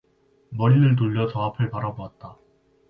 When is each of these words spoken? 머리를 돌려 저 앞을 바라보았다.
머리를 0.49 0.95
돌려 0.95 1.27
저 1.27 1.41
앞을 1.41 1.69
바라보았다. 1.69 2.35